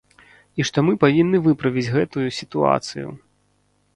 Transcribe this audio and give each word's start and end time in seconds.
І 0.61 0.65
што 0.67 0.83
мы 0.87 0.95
павінны 1.03 1.41
выправіць 1.47 1.93
гэтую 1.97 2.25
сітуацыю. 2.39 3.07